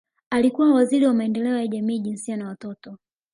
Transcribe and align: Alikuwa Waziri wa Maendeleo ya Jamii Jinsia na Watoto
Alikuwa 0.29 0.73
Waziri 0.73 1.05
wa 1.05 1.13
Maendeleo 1.13 1.57
ya 1.57 1.67
Jamii 1.67 1.99
Jinsia 1.99 2.37
na 2.37 2.47
Watoto 2.47 2.97